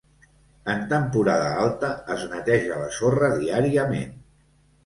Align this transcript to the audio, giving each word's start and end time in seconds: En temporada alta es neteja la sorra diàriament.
En 0.73 0.79
temporada 0.93 1.51
alta 1.65 1.91
es 2.15 2.25
neteja 2.31 2.81
la 2.85 2.89
sorra 2.97 3.31
diàriament. 3.39 4.21